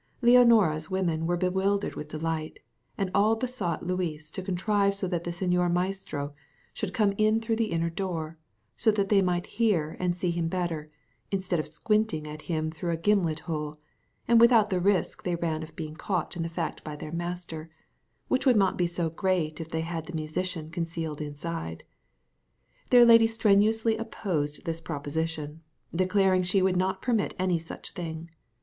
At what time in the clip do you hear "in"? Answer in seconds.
7.19-7.39, 16.35-16.41